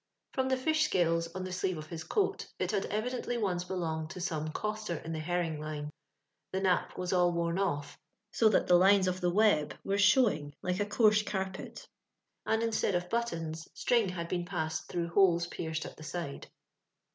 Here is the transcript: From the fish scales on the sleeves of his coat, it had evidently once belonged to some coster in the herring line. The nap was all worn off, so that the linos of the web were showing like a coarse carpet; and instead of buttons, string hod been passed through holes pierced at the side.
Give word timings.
From 0.33 0.49
the 0.49 0.57
fish 0.57 0.83
scales 0.85 1.27
on 1.35 1.43
the 1.43 1.51
sleeves 1.51 1.77
of 1.77 1.85
his 1.85 2.03
coat, 2.03 2.47
it 2.57 2.71
had 2.71 2.87
evidently 2.87 3.37
once 3.37 3.65
belonged 3.65 4.09
to 4.09 4.19
some 4.19 4.47
coster 4.51 4.95
in 4.95 5.13
the 5.13 5.19
herring 5.19 5.59
line. 5.59 5.91
The 6.51 6.59
nap 6.59 6.97
was 6.97 7.13
all 7.13 7.31
worn 7.31 7.59
off, 7.59 7.99
so 8.31 8.49
that 8.49 8.65
the 8.65 8.79
linos 8.79 9.05
of 9.07 9.21
the 9.21 9.29
web 9.29 9.77
were 9.83 9.99
showing 9.99 10.55
like 10.63 10.79
a 10.79 10.87
coarse 10.87 11.21
carpet; 11.21 11.87
and 12.47 12.63
instead 12.63 12.95
of 12.95 13.11
buttons, 13.11 13.67
string 13.75 14.09
hod 14.09 14.27
been 14.27 14.43
passed 14.45 14.87
through 14.87 15.09
holes 15.09 15.45
pierced 15.45 15.85
at 15.85 15.97
the 15.97 16.03
side. 16.03 16.47